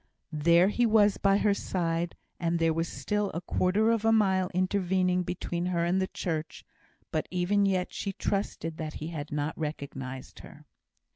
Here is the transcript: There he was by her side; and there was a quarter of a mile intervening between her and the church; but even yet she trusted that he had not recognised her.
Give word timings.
There 0.33 0.69
he 0.69 0.87
was 0.87 1.17
by 1.17 1.37
her 1.37 1.53
side; 1.53 2.15
and 2.39 2.57
there 2.57 2.73
was 2.73 3.05
a 3.11 3.39
quarter 3.39 3.91
of 3.91 4.03
a 4.03 4.11
mile 4.11 4.49
intervening 4.51 5.21
between 5.21 5.67
her 5.67 5.85
and 5.85 6.01
the 6.01 6.07
church; 6.07 6.63
but 7.11 7.27
even 7.29 7.67
yet 7.67 7.93
she 7.93 8.11
trusted 8.13 8.77
that 8.77 8.95
he 8.95 9.09
had 9.09 9.31
not 9.31 9.55
recognised 9.55 10.39
her. 10.39 10.65